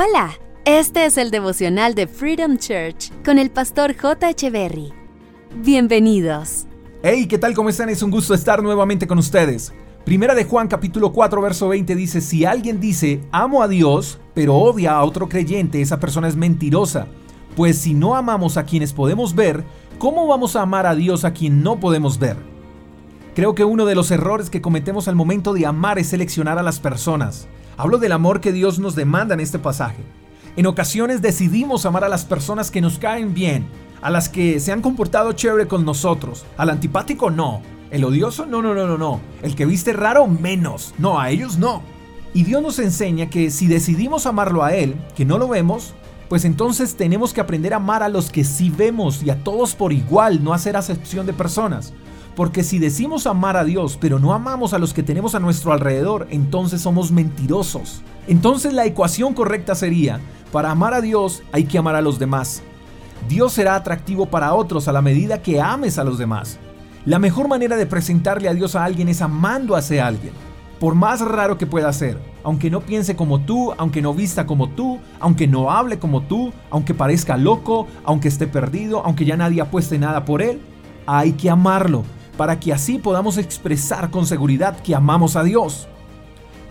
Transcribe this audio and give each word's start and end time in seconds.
Hola, 0.00 0.38
este 0.64 1.06
es 1.06 1.18
el 1.18 1.32
devocional 1.32 1.96
de 1.96 2.06
Freedom 2.06 2.56
Church 2.56 3.10
con 3.24 3.36
el 3.36 3.50
pastor 3.50 3.96
J. 3.96 4.30
Echeverry. 4.30 4.92
Bienvenidos. 5.56 6.68
Hey, 7.02 7.26
¿qué 7.26 7.36
tal? 7.36 7.52
¿Cómo 7.52 7.68
están? 7.68 7.88
Es 7.88 8.00
un 8.00 8.12
gusto 8.12 8.32
estar 8.32 8.62
nuevamente 8.62 9.08
con 9.08 9.18
ustedes. 9.18 9.72
Primera 10.04 10.36
de 10.36 10.44
Juan 10.44 10.68
capítulo 10.68 11.12
4 11.12 11.42
verso 11.42 11.66
20 11.66 11.96
dice, 11.96 12.20
si 12.20 12.44
alguien 12.44 12.78
dice, 12.78 13.22
amo 13.32 13.60
a 13.60 13.66
Dios, 13.66 14.20
pero 14.34 14.54
odia 14.54 14.92
a 14.92 15.02
otro 15.02 15.28
creyente, 15.28 15.82
esa 15.82 15.98
persona 15.98 16.28
es 16.28 16.36
mentirosa. 16.36 17.08
Pues 17.56 17.76
si 17.76 17.92
no 17.92 18.14
amamos 18.14 18.56
a 18.56 18.62
quienes 18.62 18.92
podemos 18.92 19.34
ver, 19.34 19.64
¿cómo 19.98 20.28
vamos 20.28 20.54
a 20.54 20.62
amar 20.62 20.86
a 20.86 20.94
Dios 20.94 21.24
a 21.24 21.32
quien 21.32 21.64
no 21.64 21.80
podemos 21.80 22.20
ver? 22.20 22.36
Creo 23.34 23.56
que 23.56 23.64
uno 23.64 23.84
de 23.84 23.96
los 23.96 24.12
errores 24.12 24.48
que 24.48 24.62
cometemos 24.62 25.08
al 25.08 25.16
momento 25.16 25.54
de 25.54 25.66
amar 25.66 25.98
es 25.98 26.06
seleccionar 26.06 26.56
a 26.56 26.62
las 26.62 26.78
personas. 26.78 27.48
Hablo 27.80 27.98
del 27.98 28.10
amor 28.10 28.40
que 28.40 28.50
Dios 28.50 28.80
nos 28.80 28.96
demanda 28.96 29.34
en 29.34 29.40
este 29.40 29.60
pasaje. 29.60 30.02
En 30.56 30.66
ocasiones 30.66 31.22
decidimos 31.22 31.86
amar 31.86 32.02
a 32.02 32.08
las 32.08 32.24
personas 32.24 32.72
que 32.72 32.80
nos 32.80 32.98
caen 32.98 33.34
bien, 33.34 33.68
a 34.02 34.10
las 34.10 34.28
que 34.28 34.58
se 34.58 34.72
han 34.72 34.82
comportado 34.82 35.30
chévere 35.30 35.68
con 35.68 35.84
nosotros. 35.84 36.44
Al 36.56 36.70
antipático 36.70 37.30
no. 37.30 37.62
El 37.92 38.02
odioso 38.02 38.46
no, 38.46 38.62
no, 38.62 38.74
no, 38.74 38.88
no, 38.88 38.98
no. 38.98 39.20
El 39.42 39.54
que 39.54 39.64
viste 39.64 39.92
raro 39.92 40.26
menos. 40.26 40.92
No, 40.98 41.20
a 41.20 41.30
ellos 41.30 41.56
no. 41.56 41.82
Y 42.34 42.42
Dios 42.42 42.60
nos 42.62 42.80
enseña 42.80 43.30
que 43.30 43.48
si 43.52 43.68
decidimos 43.68 44.26
amarlo 44.26 44.64
a 44.64 44.74
Él, 44.74 44.96
que 45.14 45.24
no 45.24 45.38
lo 45.38 45.46
vemos, 45.46 45.94
pues 46.28 46.44
entonces 46.44 46.96
tenemos 46.96 47.32
que 47.32 47.40
aprender 47.40 47.74
a 47.74 47.76
amar 47.76 48.02
a 48.02 48.08
los 48.08 48.32
que 48.32 48.42
sí 48.42 48.70
vemos 48.70 49.22
y 49.22 49.30
a 49.30 49.44
todos 49.44 49.76
por 49.76 49.92
igual, 49.92 50.42
no 50.42 50.52
hacer 50.52 50.76
acepción 50.76 51.26
de 51.26 51.32
personas. 51.32 51.92
Porque 52.38 52.62
si 52.62 52.78
decimos 52.78 53.26
amar 53.26 53.56
a 53.56 53.64
Dios, 53.64 53.98
pero 54.00 54.20
no 54.20 54.32
amamos 54.32 54.72
a 54.72 54.78
los 54.78 54.94
que 54.94 55.02
tenemos 55.02 55.34
a 55.34 55.40
nuestro 55.40 55.72
alrededor, 55.72 56.28
entonces 56.30 56.80
somos 56.80 57.10
mentirosos. 57.10 58.02
Entonces 58.28 58.72
la 58.74 58.86
ecuación 58.86 59.34
correcta 59.34 59.74
sería, 59.74 60.20
para 60.52 60.70
amar 60.70 60.94
a 60.94 61.00
Dios 61.00 61.42
hay 61.50 61.64
que 61.64 61.78
amar 61.78 61.96
a 61.96 62.00
los 62.00 62.20
demás. 62.20 62.62
Dios 63.28 63.54
será 63.54 63.74
atractivo 63.74 64.26
para 64.26 64.54
otros 64.54 64.86
a 64.86 64.92
la 64.92 65.02
medida 65.02 65.42
que 65.42 65.60
ames 65.60 65.98
a 65.98 66.04
los 66.04 66.16
demás. 66.16 66.60
La 67.04 67.18
mejor 67.18 67.48
manera 67.48 67.76
de 67.76 67.86
presentarle 67.86 68.48
a 68.48 68.54
Dios 68.54 68.76
a 68.76 68.84
alguien 68.84 69.08
es 69.08 69.20
amando 69.20 69.74
a 69.74 69.80
ese 69.80 70.00
alguien. 70.00 70.32
Por 70.78 70.94
más 70.94 71.20
raro 71.20 71.58
que 71.58 71.66
pueda 71.66 71.92
ser, 71.92 72.20
aunque 72.44 72.70
no 72.70 72.82
piense 72.82 73.16
como 73.16 73.40
tú, 73.40 73.72
aunque 73.78 74.00
no 74.00 74.14
vista 74.14 74.46
como 74.46 74.68
tú, 74.68 75.00
aunque 75.18 75.48
no 75.48 75.72
hable 75.72 75.98
como 75.98 76.22
tú, 76.22 76.52
aunque 76.70 76.94
parezca 76.94 77.36
loco, 77.36 77.88
aunque 78.04 78.28
esté 78.28 78.46
perdido, 78.46 79.04
aunque 79.04 79.24
ya 79.24 79.36
nadie 79.36 79.60
apueste 79.60 79.98
nada 79.98 80.24
por 80.24 80.40
él, 80.40 80.60
hay 81.04 81.32
que 81.32 81.50
amarlo 81.50 82.04
para 82.38 82.58
que 82.58 82.72
así 82.72 82.96
podamos 82.96 83.36
expresar 83.36 84.10
con 84.10 84.24
seguridad 84.24 84.78
que 84.80 84.94
amamos 84.94 85.36
a 85.36 85.42
Dios. 85.42 85.88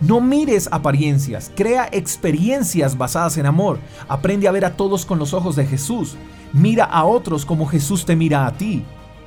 No 0.00 0.20
mires 0.20 0.68
apariencias, 0.72 1.52
crea 1.54 1.88
experiencias 1.92 2.96
basadas 2.96 3.36
en 3.36 3.46
amor. 3.46 3.78
Aprende 4.08 4.48
a 4.48 4.52
ver 4.52 4.64
a 4.64 4.76
todos 4.76 5.04
con 5.04 5.18
los 5.18 5.34
ojos 5.34 5.56
de 5.56 5.66
Jesús. 5.66 6.16
Mira 6.52 6.84
a 6.84 7.04
otros 7.04 7.44
como 7.44 7.66
Jesús 7.66 8.06
te 8.06 8.16
mira 8.16 8.46
a 8.46 8.52
ti. 8.52 8.82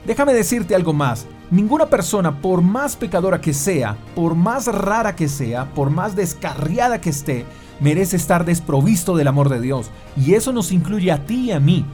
Déjame 0.06 0.33
decirte 0.33 0.73
algo 0.73 0.94
más. 0.94 1.28
Ninguna 1.52 1.86
persona, 1.86 2.42
por 2.42 2.64
más 2.64 2.95
pecadora 2.95 3.39
que 3.39 3.53
sea, 3.53 3.98
por 4.16 4.33
más 4.33 4.66
rara 4.66 5.16
que 5.16 5.30
sea, 5.30 5.66
por 5.76 5.92
más 5.92 6.16
descarriada 6.16 7.02
que 7.02 7.11
esté, 7.11 7.45
merece 7.80 8.16
estar 8.16 8.45
desprovisto 8.45 9.16
del 9.16 9.28
amor 9.28 9.50
de 9.50 9.61
Dios. 9.61 9.92
Y 10.17 10.33
eso 10.33 10.53
nos 10.53 10.72
incluye 10.72 11.11
a 11.11 11.23
ti 11.23 11.50
y 11.50 11.52
a 11.52 11.59
mí. 11.59 11.86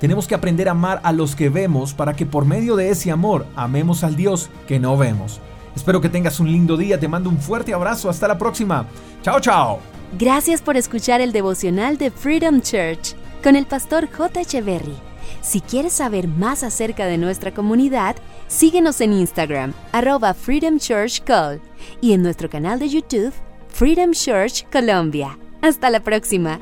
Tenemos 0.00 0.28
que 0.28 0.34
aprender 0.34 0.68
a 0.68 0.72
amar 0.72 1.00
a 1.02 1.12
los 1.12 1.34
que 1.34 1.48
vemos 1.48 1.92
para 1.92 2.14
que 2.14 2.26
por 2.26 2.44
medio 2.44 2.76
de 2.76 2.90
ese 2.90 3.10
amor 3.10 3.46
amemos 3.56 4.04
al 4.04 4.14
Dios 4.14 4.48
que 4.66 4.78
no 4.78 4.96
vemos. 4.96 5.40
Espero 5.74 6.00
que 6.00 6.08
tengas 6.08 6.40
un 6.40 6.50
lindo 6.50 6.76
día, 6.76 6.98
te 7.00 7.08
mando 7.08 7.30
un 7.30 7.38
fuerte 7.38 7.74
abrazo, 7.74 8.08
hasta 8.08 8.28
la 8.28 8.38
próxima. 8.38 8.86
Chao, 9.22 9.40
chao. 9.40 9.80
Gracias 10.18 10.62
por 10.62 10.76
escuchar 10.76 11.20
el 11.20 11.32
devocional 11.32 11.98
de 11.98 12.10
Freedom 12.10 12.60
Church 12.60 13.14
con 13.42 13.56
el 13.56 13.66
pastor 13.66 14.08
J. 14.10 14.40
Echeverry. 14.40 14.96
Si 15.40 15.60
quieres 15.60 15.92
saber 15.92 16.28
más 16.28 16.62
acerca 16.62 17.06
de 17.06 17.18
nuestra 17.18 17.52
comunidad, 17.52 18.16
síguenos 18.46 19.00
en 19.00 19.12
Instagram, 19.12 19.74
arroba 19.92 20.34
Freedom 20.34 20.78
Church 20.78 21.22
Call, 21.24 21.60
y 22.00 22.12
en 22.12 22.22
nuestro 22.22 22.48
canal 22.48 22.78
de 22.78 22.88
YouTube, 22.88 23.32
Freedom 23.68 24.12
Church 24.12 24.66
Colombia. 24.70 25.38
Hasta 25.60 25.90
la 25.90 26.00
próxima. 26.00 26.58